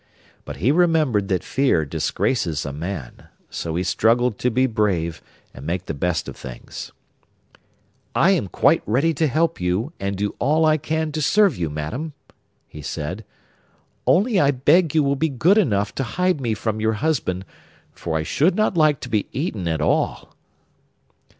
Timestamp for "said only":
12.81-14.39